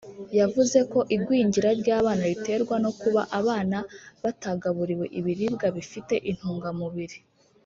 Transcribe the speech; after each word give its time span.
yavuze 0.39 0.79
ko 0.91 0.99
igwingira 1.15 1.69
ry’abana 1.81 2.23
riterwa 2.31 2.75
no 2.83 2.91
kuba 3.01 3.21
abana 3.39 3.77
batagaburiwe 4.23 5.05
ibiribwa 5.19 5.67
bifite 5.77 6.15
intungamubiri 6.31 7.17